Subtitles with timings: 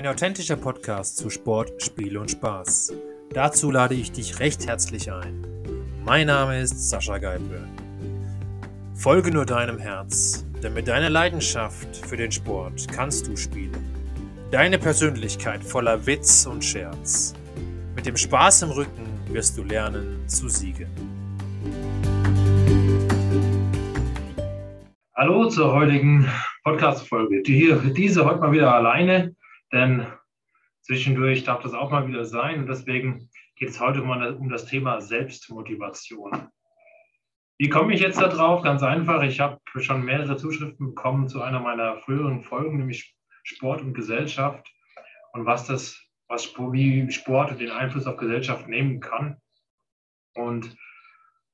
[0.00, 2.94] Ein authentischer Podcast zu Sport, Spiel und Spaß.
[3.34, 5.44] Dazu lade ich dich recht herzlich ein.
[6.06, 7.68] Mein Name ist Sascha Geipel.
[8.94, 13.76] Folge nur deinem Herz, denn mit deiner Leidenschaft für den Sport kannst du spielen.
[14.50, 17.34] Deine Persönlichkeit voller Witz und Scherz.
[17.94, 20.88] Mit dem Spaß im Rücken wirst du lernen zu siegen.
[25.14, 26.26] Hallo zur heutigen
[26.64, 27.42] Podcast-Folge.
[27.42, 29.34] Die, diese heute mal wieder alleine,
[29.72, 30.06] denn
[30.82, 32.60] zwischendurch darf das auch mal wieder sein.
[32.60, 36.48] Und deswegen geht es heute mal um das Thema Selbstmotivation.
[37.58, 38.62] Wie komme ich jetzt darauf?
[38.62, 39.22] Ganz einfach.
[39.22, 44.66] Ich habe schon mehrere Zuschriften bekommen zu einer meiner früheren Folgen, nämlich Sport und Gesellschaft
[45.32, 49.36] und was das, was wie Sport den Einfluss auf Gesellschaft nehmen kann.
[50.34, 50.74] Und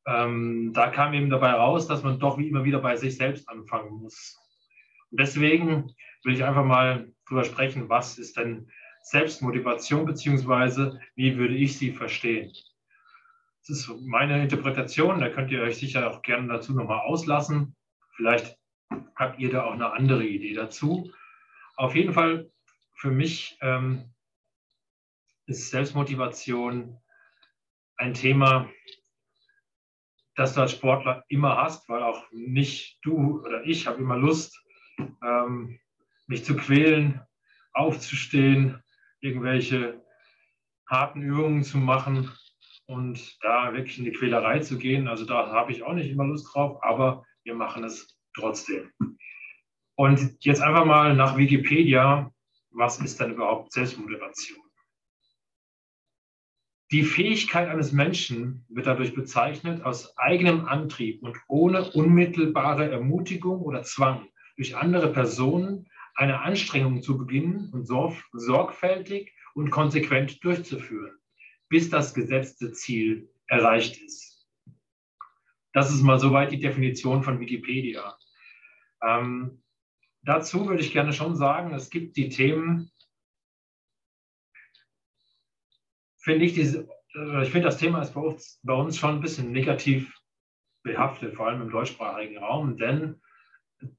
[0.07, 3.49] ähm, da kam eben dabei raus, dass man doch wie immer wieder bei sich selbst
[3.49, 4.39] anfangen muss.
[5.11, 8.71] Und deswegen will ich einfach mal darüber sprechen, was ist denn
[9.03, 12.53] Selbstmotivation, beziehungsweise wie würde ich sie verstehen.
[13.61, 17.77] Das ist meine Interpretation, da könnt ihr euch sicher auch gerne dazu nochmal auslassen.
[18.17, 18.59] Vielleicht
[19.15, 21.13] habt ihr da auch eine andere Idee dazu.
[21.77, 22.51] Auf jeden Fall
[22.95, 24.13] für mich ähm,
[25.47, 26.99] ist Selbstmotivation
[27.97, 28.69] ein Thema,
[30.35, 34.61] das du als Sportler immer hast, weil auch nicht du oder ich habe immer Lust,
[34.99, 35.79] ähm,
[36.27, 37.21] mich zu quälen,
[37.73, 38.83] aufzustehen,
[39.21, 40.03] irgendwelche
[40.89, 42.31] harten Übungen zu machen
[42.87, 45.09] und da wirklich in die Quälerei zu gehen.
[45.09, 48.93] Also da habe ich auch nicht immer Lust drauf, aber wir machen es trotzdem.
[49.97, 52.31] Und jetzt einfach mal nach Wikipedia,
[52.71, 54.59] was ist denn überhaupt Selbstmotivation?
[56.93, 63.83] Die Fähigkeit eines Menschen wird dadurch bezeichnet, aus eigenem Antrieb und ohne unmittelbare Ermutigung oder
[63.83, 71.17] Zwang durch andere Personen eine Anstrengung zu beginnen und sorgfältig und konsequent durchzuführen,
[71.69, 74.47] bis das gesetzte Ziel erreicht ist.
[75.73, 78.17] Das ist mal soweit die Definition von Wikipedia.
[79.03, 79.63] Ähm,
[80.23, 82.91] dazu würde ich gerne schon sagen, es gibt die Themen,
[86.17, 89.21] finde ich, diese, äh, ich finde das Thema ist bei uns, bei uns schon ein
[89.21, 90.19] bisschen negativ
[90.83, 93.21] behaftet, vor allem im deutschsprachigen Raum, denn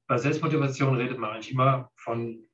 [0.06, 2.44] bei Selbstmotivation redet man eigentlich immer von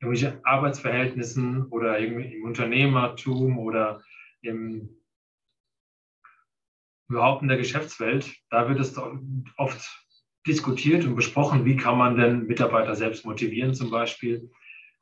[0.00, 4.02] irgendwelchen Arbeitsverhältnissen oder im Unternehmertum oder
[4.42, 4.90] im,
[7.08, 8.34] überhaupt in der Geschäftswelt.
[8.50, 8.98] Da wird es
[9.56, 10.06] oft
[10.46, 14.50] diskutiert und besprochen, wie kann man denn Mitarbeiter selbst motivieren zum Beispiel.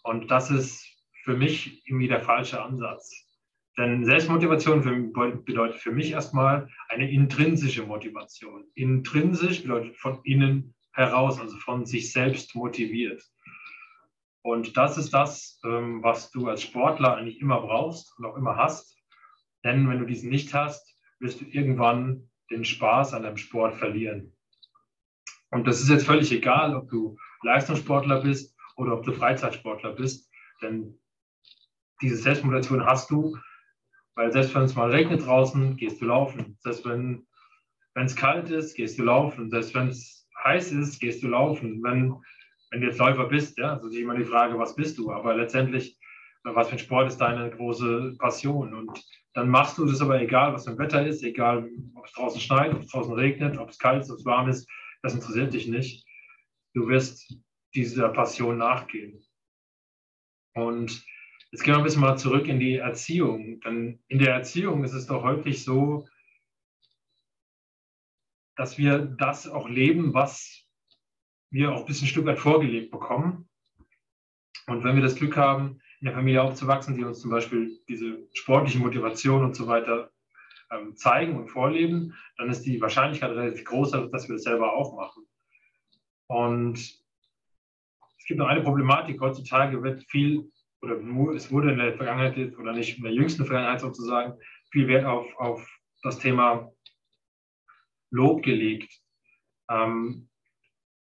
[0.03, 0.87] Und das ist
[1.25, 3.29] für mich irgendwie der falsche Ansatz.
[3.79, 4.95] Denn Selbstmotivation für,
[5.39, 8.65] bedeutet für mich erstmal eine intrinsische Motivation.
[8.75, 13.23] Intrinsisch bedeutet von innen heraus, also von sich selbst motiviert.
[14.43, 18.57] Und das ist das, ähm, was du als Sportler eigentlich immer brauchst und auch immer
[18.57, 18.99] hast.
[19.65, 24.37] Denn wenn du diesen nicht hast, wirst du irgendwann den Spaß an deinem Sport verlieren.
[25.51, 30.29] Und das ist jetzt völlig egal, ob du Leistungssportler bist oder ob du Freizeitsportler bist.
[30.61, 30.99] Denn
[32.01, 33.39] diese Selbstmotivation hast du,
[34.15, 36.57] weil selbst wenn es mal regnet draußen, gehst du laufen.
[36.61, 37.27] Selbst wenn
[37.95, 39.51] es kalt ist, gehst du laufen.
[39.51, 41.83] Selbst wenn es heiß ist, gehst du laufen.
[41.83, 42.15] Wenn,
[42.71, 45.13] wenn du jetzt Läufer bist, ja, also immer die Frage, was bist du?
[45.13, 45.99] Aber letztendlich,
[46.45, 48.75] was für ein Sport ist deine große Passion?
[48.75, 49.05] Und
[49.35, 52.75] dann machst du das aber egal, was ein Wetter ist, egal, ob es draußen schneit,
[52.75, 54.69] ob es draußen regnet, ob es kalt ist, ob es warm ist,
[55.03, 56.07] das interessiert dich nicht.
[56.75, 57.37] Du wirst
[57.75, 59.23] dieser Passion nachgehen.
[60.55, 61.05] Und
[61.51, 63.61] jetzt gehen wir ein bisschen mal zurück in die Erziehung.
[63.61, 66.07] Denn in der Erziehung ist es doch häufig so,
[68.57, 70.67] dass wir das auch leben, was
[71.51, 73.49] wir auch ein bisschen ein Stück weit vorgelebt bekommen.
[74.67, 78.27] Und wenn wir das Glück haben, in der Familie aufzuwachsen, die uns zum Beispiel diese
[78.33, 80.11] sportliche Motivation und so weiter
[80.73, 84.97] ähm, zeigen und vorleben, dann ist die Wahrscheinlichkeit relativ groß, dass wir das selber auch
[84.97, 85.25] machen.
[86.27, 89.21] Und es gibt noch eine Problematik.
[89.21, 90.51] Heutzutage wird viel,
[90.81, 90.97] oder
[91.35, 94.39] es wurde in der Vergangenheit, oder nicht in der jüngsten Vergangenheit sozusagen,
[94.71, 96.73] viel Wert auf, auf das Thema
[98.13, 98.93] Lob gelegt,
[99.71, 100.29] ähm,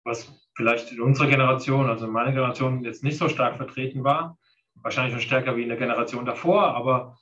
[0.04, 4.38] was vielleicht in unserer Generation, also in meiner Generation, jetzt nicht so stark vertreten war.
[4.74, 7.16] Wahrscheinlich schon stärker wie in der Generation davor, aber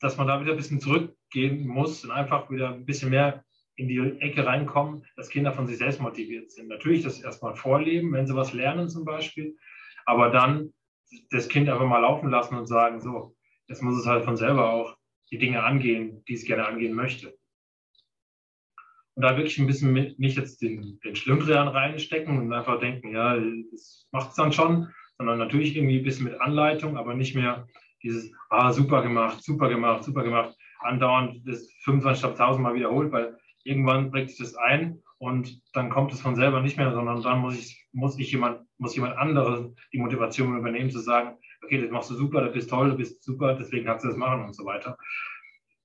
[0.00, 3.44] dass man da wieder ein bisschen zurückgehen muss und einfach wieder ein bisschen mehr
[3.76, 6.68] in die Ecke reinkommen, dass Kinder von sich selbst motiviert sind.
[6.68, 9.56] Natürlich das erstmal vorleben, wenn sie was lernen zum Beispiel,
[10.04, 10.74] aber dann
[11.30, 13.34] das Kind einfach mal laufen lassen und sagen, so,
[13.68, 14.96] jetzt muss es halt von selber auch
[15.30, 17.39] die Dinge angehen, die es gerne angehen möchte
[19.20, 23.12] und da wirklich ein bisschen mit, nicht jetzt den, den Schlendrian reinstecken und einfach denken,
[23.12, 23.36] ja,
[23.70, 24.88] das macht es dann schon,
[25.18, 27.66] sondern natürlich irgendwie ein bisschen mit Anleitung, aber nicht mehr
[28.02, 34.10] dieses, ah, super gemacht, super gemacht, super gemacht, andauernd das 25.000 Mal wiederholt, weil irgendwann
[34.10, 37.58] bringt sich das ein und dann kommt es von selber nicht mehr, sondern dann muss
[37.58, 42.08] ich, muss ich jemand, muss jemand anderes die Motivation übernehmen, zu sagen, okay, das machst
[42.08, 44.64] du super, das bist toll, du bist super, deswegen kannst du das machen und so
[44.64, 44.96] weiter.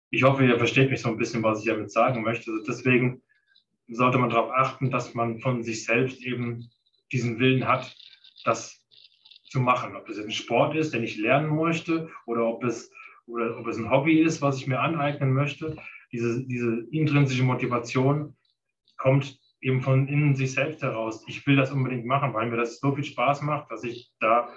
[0.09, 2.49] Ich hoffe, ihr versteht mich so ein bisschen, was ich damit sagen möchte.
[2.49, 3.21] Also deswegen
[3.87, 6.69] sollte man darauf achten, dass man von sich selbst eben
[7.11, 7.95] diesen Willen hat,
[8.43, 8.83] das
[9.49, 9.95] zu machen.
[9.95, 12.91] Ob das jetzt ein Sport ist, den ich lernen möchte, oder ob es,
[13.27, 15.77] oder ob es ein Hobby ist, was ich mir aneignen möchte.
[16.11, 18.35] Diese, diese intrinsische Motivation
[18.97, 21.23] kommt eben von innen sich selbst heraus.
[21.27, 24.49] Ich will das unbedingt machen, weil mir das so viel Spaß macht, dass ich da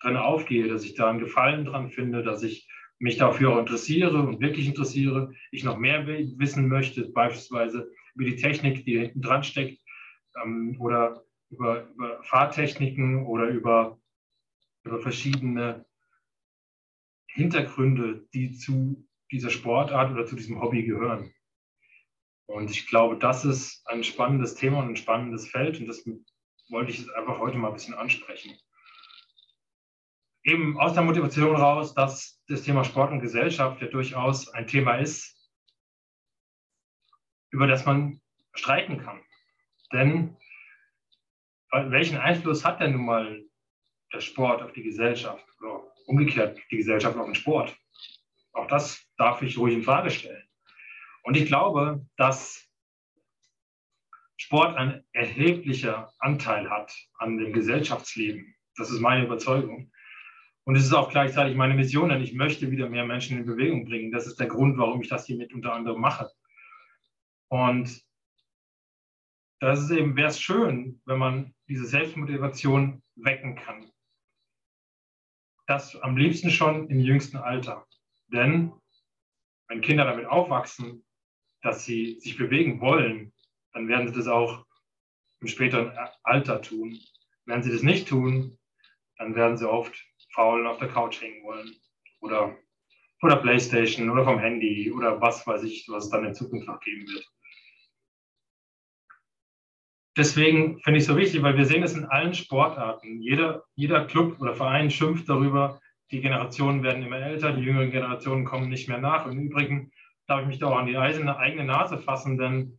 [0.00, 4.40] drin aufgehe, dass ich da einen Gefallen dran finde, dass ich mich dafür interessiere und
[4.40, 9.80] wirklich interessiere, ich noch mehr wissen möchte, beispielsweise über die Technik, die hinten dran steckt,
[10.42, 13.98] ähm, oder über, über Fahrtechniken oder über,
[14.84, 15.86] über verschiedene
[17.28, 21.32] Hintergründe, die zu dieser Sportart oder zu diesem Hobby gehören.
[22.46, 26.04] Und ich glaube, das ist ein spannendes Thema und ein spannendes Feld und das
[26.70, 28.58] wollte ich jetzt einfach heute mal ein bisschen ansprechen.
[30.42, 34.96] Eben aus der Motivation raus, dass das Thema Sport und Gesellschaft ja durchaus ein Thema
[34.96, 35.37] ist,
[37.50, 38.20] über das man
[38.54, 39.20] streiten kann.
[39.92, 40.36] Denn
[41.72, 43.44] welchen Einfluss hat denn nun mal
[44.12, 47.76] der Sport auf die Gesellschaft oder umgekehrt die Gesellschaft auf den Sport?
[48.52, 50.42] Auch das darf ich ruhig in Frage stellen.
[51.22, 52.66] Und ich glaube, dass
[54.36, 58.54] Sport ein erheblicher Anteil hat an dem Gesellschaftsleben.
[58.76, 59.92] Das ist meine Überzeugung.
[60.64, 63.84] Und es ist auch gleichzeitig meine Mission, denn ich möchte wieder mehr Menschen in Bewegung
[63.84, 64.12] bringen.
[64.12, 66.30] Das ist der Grund, warum ich das hier mit unter anderem mache.
[67.48, 68.02] Und
[69.60, 73.90] das ist eben, wäre es schön, wenn man diese Selbstmotivation wecken kann.
[75.66, 77.86] Das am liebsten schon im jüngsten Alter.
[78.28, 78.72] Denn
[79.68, 81.04] wenn Kinder damit aufwachsen,
[81.62, 83.32] dass sie sich bewegen wollen,
[83.72, 84.64] dann werden sie das auch
[85.40, 85.92] im späteren
[86.22, 86.98] Alter tun.
[87.44, 88.58] Wenn sie das nicht tun,
[89.16, 89.94] dann werden sie oft
[90.34, 91.74] faul auf der Couch hängen wollen
[92.20, 92.56] oder
[93.20, 96.68] vor der Playstation oder vom Handy oder was weiß ich, was es dann in Zukunft
[96.68, 97.28] noch geben wird
[100.18, 103.22] deswegen finde ich es so wichtig, weil wir sehen es in allen Sportarten.
[103.22, 105.80] Jeder, jeder Club oder Verein schimpft darüber,
[106.10, 109.26] die Generationen werden immer älter, die jüngeren Generationen kommen nicht mehr nach.
[109.26, 109.92] Im Übrigen
[110.26, 112.78] darf ich mich da auch an die eigene Nase fassen, denn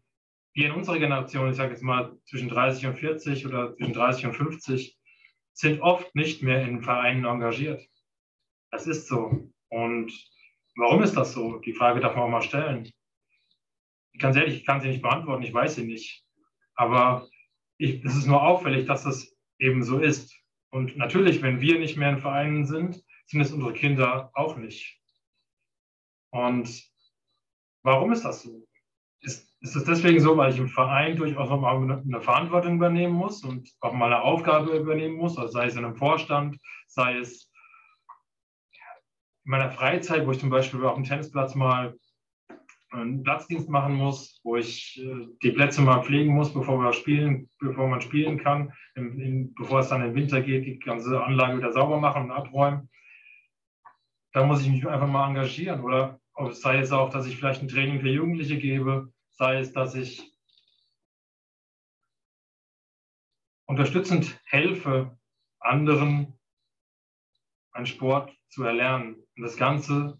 [0.53, 4.25] wir in unserer Generation, ich sage jetzt mal zwischen 30 und 40 oder zwischen 30
[4.25, 4.97] und 50,
[5.53, 7.87] sind oft nicht mehr in Vereinen engagiert.
[8.71, 9.51] Das ist so.
[9.69, 10.11] Und
[10.75, 11.59] warum ist das so?
[11.59, 12.91] Die Frage darf man auch mal stellen.
[14.17, 16.25] Ganz ehrlich, ich kann sie nicht beantworten, ich weiß sie nicht.
[16.79, 17.27] Aber
[17.77, 20.33] ich, es ist nur auffällig, dass das eben so ist.
[20.71, 24.97] Und natürlich, wenn wir nicht mehr in Vereinen sind, sind es unsere Kinder auch nicht.
[26.31, 26.69] Und
[27.83, 28.65] warum ist das so?
[29.19, 33.13] Ist, ist es deswegen so, weil ich im Verein durchaus noch mal eine Verantwortung übernehmen
[33.13, 37.17] muss und auch mal eine Aufgabe übernehmen muss, also sei es in einem Vorstand, sei
[37.17, 37.51] es
[39.43, 41.97] in meiner Freizeit, wo ich zum Beispiel auf dem Tennisplatz mal
[42.91, 47.49] einen Platzdienst machen muss, wo ich äh, die Plätze mal pflegen muss, bevor wir spielen,
[47.59, 51.57] bevor man spielen kann, in, in, bevor es dann im Winter geht, die ganze Anlage
[51.57, 52.89] wieder sauber machen und abräumen.
[54.33, 55.81] Da muss ich mich einfach mal engagieren.
[55.81, 56.19] Oder
[56.51, 60.31] sei es auch, dass ich vielleicht ein Training für Jugendliche gebe, sei es, dass ich
[63.65, 65.17] unterstützend helfe,
[65.59, 66.39] anderen
[67.71, 69.15] einen Sport zu erlernen.
[69.35, 70.17] Und das Ganze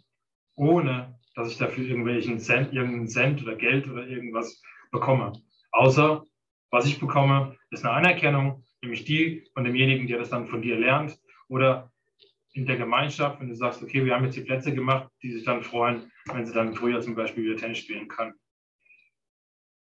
[0.56, 5.32] ohne dass ich dafür irgendwelchen Cent, irgendeinen Cent oder Geld oder irgendwas bekomme.
[5.72, 6.24] Außer,
[6.70, 10.78] was ich bekomme, ist eine Anerkennung, nämlich die von demjenigen, der das dann von dir
[10.78, 11.18] lernt
[11.48, 11.92] oder
[12.52, 15.46] in der Gemeinschaft, wenn du sagst, okay, wir haben jetzt die Plätze gemacht, die sich
[15.46, 18.34] dann freuen, wenn sie dann früher zum Beispiel wieder Tennis spielen können.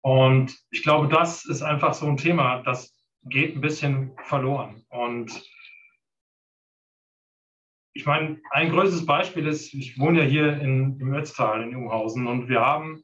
[0.01, 4.86] Und ich glaube, das ist einfach so ein Thema, das geht ein bisschen verloren.
[4.89, 5.32] Und
[8.00, 12.27] ich meine, ein größtes Beispiel ist, ich wohne ja hier in, im Ötztal in Junghausen
[12.27, 13.03] und wir haben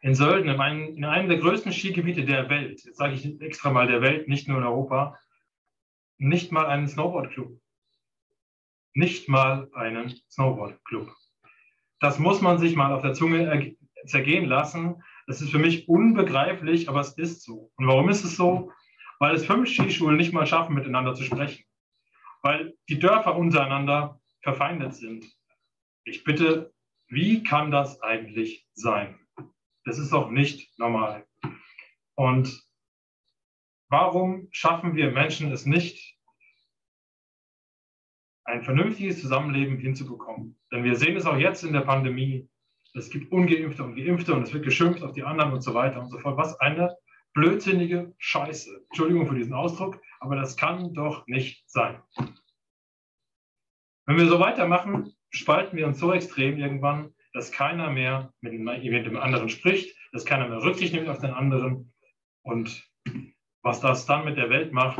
[0.00, 3.72] in Sölden, in einem, in einem der größten Skigebiete der Welt, jetzt sage ich extra
[3.72, 5.18] mal der Welt, nicht nur in Europa,
[6.18, 7.60] nicht mal einen Snowboardclub.
[8.94, 11.12] Nicht mal einen Snowboardclub.
[11.98, 13.74] Das muss man sich mal auf der Zunge
[14.06, 15.02] zergehen lassen.
[15.26, 17.72] Das ist für mich unbegreiflich, aber es ist so.
[17.74, 18.70] Und warum ist es so?
[19.18, 21.64] Weil es fünf Skischulen nicht mal schaffen, miteinander zu sprechen
[22.42, 25.26] weil die Dörfer untereinander verfeindet sind.
[26.04, 26.72] Ich bitte,
[27.08, 29.18] wie kann das eigentlich sein?
[29.84, 31.26] Das ist doch nicht normal.
[32.14, 32.62] Und
[33.88, 36.20] warum schaffen wir Menschen es nicht,
[38.50, 40.58] ein vernünftiges Zusammenleben hinzubekommen.
[40.72, 42.48] Denn wir sehen es auch jetzt in der Pandemie.
[42.94, 46.00] Es gibt Ungeimpfte und Geimpfte und es wird geschimpft auf die anderen und so weiter
[46.00, 46.36] und so fort.
[46.36, 46.96] Was eine
[47.34, 48.84] blödsinnige Scheiße.
[48.88, 52.02] Entschuldigung für diesen Ausdruck, aber das kann doch nicht sein.
[54.06, 59.16] Wenn wir so weitermachen, spalten wir uns so extrem irgendwann, dass keiner mehr mit dem
[59.16, 61.92] anderen spricht, dass keiner mehr Rücksicht nimmt auf den anderen.
[62.42, 62.88] Und
[63.62, 64.98] was das dann mit der Welt macht,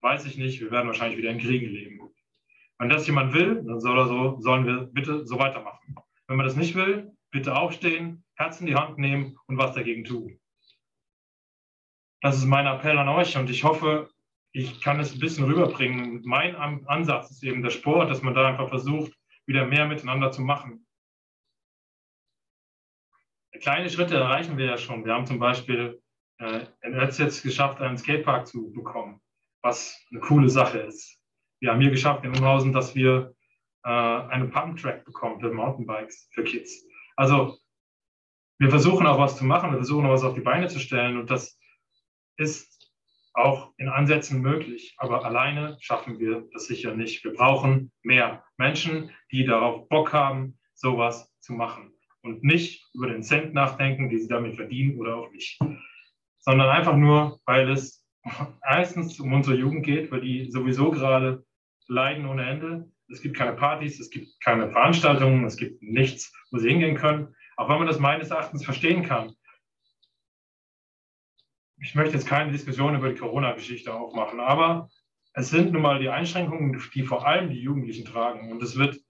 [0.00, 0.60] weiß ich nicht.
[0.60, 2.00] Wir werden wahrscheinlich wieder in Kriegen leben.
[2.78, 5.96] Wenn das jemand will, dann soll er so, sollen wir bitte so weitermachen.
[6.26, 10.04] Wenn man das nicht will, bitte aufstehen, Herz in die Hand nehmen und was dagegen
[10.04, 10.38] tun.
[12.22, 14.08] Das ist mein Appell an euch und ich hoffe,
[14.52, 16.22] ich kann es ein bisschen rüberbringen.
[16.24, 19.12] Mein Ansatz ist eben der Sport, dass man da einfach versucht,
[19.44, 20.86] wieder mehr miteinander zu machen.
[23.60, 25.04] Kleine Schritte erreichen wir ja schon.
[25.04, 26.00] Wir haben zum Beispiel
[26.38, 29.20] äh, in Ötz jetzt geschafft, einen Skatepark zu bekommen,
[29.60, 31.18] was eine coole Sache ist.
[31.58, 33.34] Wir haben hier geschafft in Umhausen, dass wir
[33.84, 36.84] äh, einen Pump-Track bekommen für Mountainbikes für Kids.
[37.16, 37.58] Also
[38.58, 41.16] wir versuchen auch was zu machen, wir versuchen auch was auf die Beine zu stellen
[41.16, 41.58] und das
[42.36, 42.90] ist
[43.34, 47.24] auch in Ansätzen möglich, aber alleine schaffen wir das sicher nicht.
[47.24, 53.22] Wir brauchen mehr Menschen, die darauf Bock haben, sowas zu machen und nicht über den
[53.22, 55.58] Cent nachdenken, die sie damit verdienen oder auch nicht,
[56.38, 58.04] sondern einfach nur, weil es
[58.68, 61.44] erstens um unsere Jugend geht, weil die sowieso gerade
[61.88, 62.90] leiden ohne Ende.
[63.08, 67.34] Es gibt keine Partys, es gibt keine Veranstaltungen, es gibt nichts, wo sie hingehen können.
[67.56, 69.34] Auch wenn man das meines Erachtens verstehen kann.
[71.82, 74.88] Ich möchte jetzt keine Diskussion über die Corona-Geschichte aufmachen, aber
[75.34, 78.52] es sind nun mal die Einschränkungen, die vor allem die Jugendlichen tragen.
[78.52, 79.00] Und es wird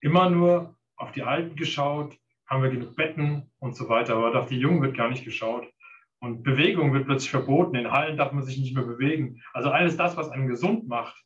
[0.00, 4.48] immer nur auf die Alten geschaut, haben wir genug Betten und so weiter, aber auf
[4.48, 5.70] die Jungen wird gar nicht geschaut.
[6.20, 7.76] Und Bewegung wird plötzlich verboten.
[7.76, 9.42] In Hallen darf man sich nicht mehr bewegen.
[9.52, 11.16] Also alles das, was einen gesund macht,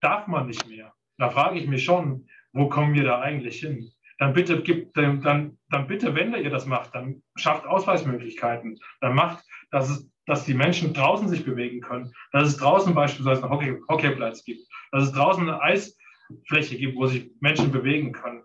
[0.00, 0.92] darf man nicht mehr.
[1.18, 3.92] Da frage ich mich schon, wo kommen wir da eigentlich hin?
[4.18, 4.60] Dann bitte
[4.94, 8.76] dann, dann bitte, wenn ihr das macht, dann schafft Ausweismöglichkeiten.
[9.00, 13.42] Dann macht, dass es dass die Menschen draußen sich bewegen können, dass es draußen beispielsweise
[13.42, 18.44] einen Hockey, Hockeyplatz gibt, dass es draußen eine Eisfläche gibt, wo sich Menschen bewegen können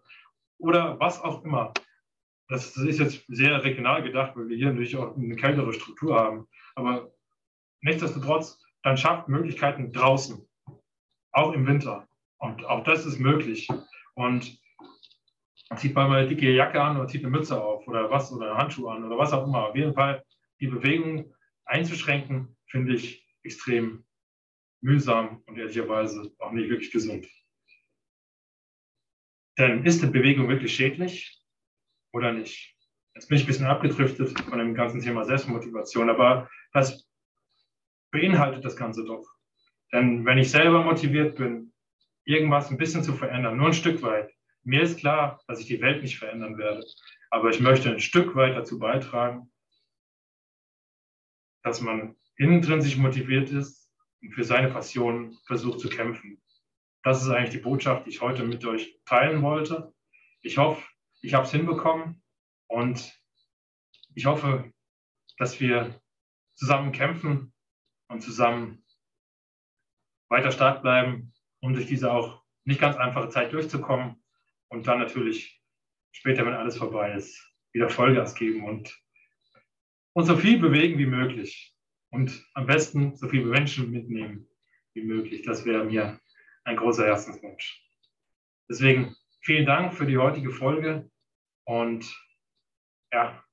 [0.57, 1.73] oder was auch immer.
[2.47, 6.47] Das ist jetzt sehr regional gedacht, weil wir hier natürlich auch eine kältere Struktur haben.
[6.75, 7.11] Aber
[7.81, 10.45] nichtsdestotrotz, dann schafft Möglichkeiten draußen,
[11.33, 12.07] auch im Winter.
[12.37, 13.67] Und auch das ist möglich.
[14.15, 14.57] Und
[15.69, 18.55] man zieht mal eine dicke Jacke an oder zieht eine Mütze auf oder was oder
[18.55, 19.69] Handschuhe an oder was auch immer.
[19.69, 20.23] Auf jeden Fall
[20.59, 21.33] die Bewegung
[21.65, 24.05] einzuschränken, finde ich extrem
[24.81, 27.27] mühsam und ehrlicherweise auch nicht wirklich gesund.
[29.57, 31.41] Denn ist die Bewegung wirklich schädlich
[32.11, 32.75] oder nicht?
[33.15, 37.07] Jetzt bin ich ein bisschen abgedriftet von dem ganzen Thema Selbstmotivation, aber was
[38.11, 39.25] beinhaltet das Ganze doch?
[39.91, 41.71] Denn wenn ich selber motiviert bin,
[42.25, 45.81] irgendwas ein bisschen zu verändern, nur ein Stück weit, mir ist klar, dass ich die
[45.81, 46.83] Welt nicht verändern werde,
[47.29, 49.51] aber ich möchte ein Stück weit dazu beitragen,
[51.63, 53.89] dass man sich motiviert ist
[54.21, 56.41] und für seine Passion versucht zu kämpfen.
[57.03, 59.93] Das ist eigentlich die Botschaft, die ich heute mit euch teilen wollte.
[60.41, 60.81] Ich hoffe,
[61.21, 62.21] ich habe es hinbekommen
[62.67, 63.13] und
[64.15, 64.71] ich hoffe,
[65.37, 65.99] dass wir
[66.55, 67.53] zusammen kämpfen
[68.07, 68.85] und zusammen
[70.29, 74.23] weiter stark bleiben, um durch diese auch nicht ganz einfache Zeit durchzukommen
[74.69, 75.61] und dann natürlich
[76.11, 79.02] später, wenn alles vorbei ist, wieder Vollgas geben und
[80.13, 81.75] und so viel bewegen wie möglich
[82.11, 84.47] und am besten so viele Menschen mitnehmen
[84.93, 85.43] wie möglich.
[85.43, 86.19] Das wäre mir
[86.63, 87.81] ein großer Herzenswunsch.
[88.69, 91.09] Deswegen vielen Dank für die heutige Folge
[91.65, 92.05] und
[93.11, 93.43] ja,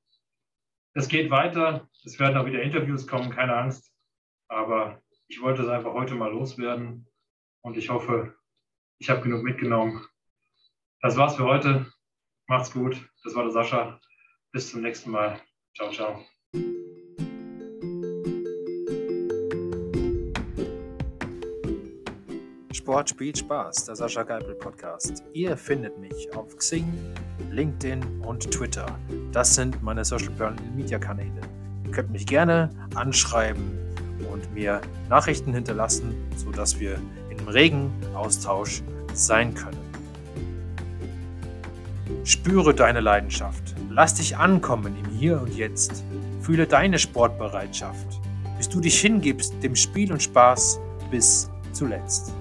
[0.95, 1.88] es geht weiter.
[2.05, 3.93] Es werden auch wieder Interviews kommen, keine Angst.
[4.49, 7.07] Aber ich wollte es einfach heute mal loswerden
[7.62, 8.35] und ich hoffe,
[8.99, 10.05] ich habe genug mitgenommen.
[11.00, 11.90] Das war's für heute.
[12.49, 13.09] Macht's gut.
[13.23, 14.00] Das war der Sascha.
[14.52, 15.40] Bis zum nächsten Mal.
[15.75, 16.25] Ciao, ciao.
[22.90, 25.23] Sport spielt Spaß, der Sascha Geipel Podcast.
[25.32, 26.92] Ihr findet mich auf Xing,
[27.52, 28.85] LinkedIn und Twitter.
[29.30, 30.32] Das sind meine Social
[30.75, 31.40] Media Kanäle.
[31.85, 33.62] Ihr könnt mich gerne anschreiben
[34.32, 38.82] und mir Nachrichten hinterlassen, sodass wir im regen Austausch
[39.14, 39.78] sein können.
[42.25, 43.76] Spüre deine Leidenschaft.
[43.88, 46.02] Lass dich ankommen im Hier und Jetzt.
[46.40, 48.20] Fühle deine Sportbereitschaft,
[48.56, 52.35] bis du dich hingibst dem Spiel und Spaß bis zuletzt.